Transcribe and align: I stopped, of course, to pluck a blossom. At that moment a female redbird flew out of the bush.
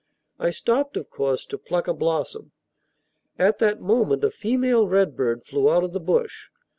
I 0.39 0.49
stopped, 0.49 0.97
of 0.97 1.11
course, 1.11 1.45
to 1.45 1.59
pluck 1.59 1.87
a 1.87 1.93
blossom. 1.93 2.53
At 3.37 3.59
that 3.59 3.81
moment 3.81 4.23
a 4.23 4.31
female 4.31 4.87
redbird 4.87 5.45
flew 5.45 5.69
out 5.71 5.83
of 5.83 5.93
the 5.93 5.99
bush. 5.99 6.49